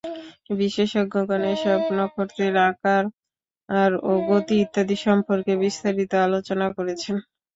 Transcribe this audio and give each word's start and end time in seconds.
বিশেষজ্ঞগণ 0.57 1.41
এসব 1.53 1.79
নক্ষত্রের 1.97 2.55
আকার 2.69 3.03
ও 4.01 4.21
গতি 4.27 4.55
ইত্যাদি 4.63 4.95
সম্পর্কে 5.05 5.53
বিস্তারিত 5.63 6.11
আলোচনা 6.27 6.67
করেছেন। 6.77 7.15